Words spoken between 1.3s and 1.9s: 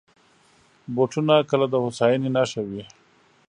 کله د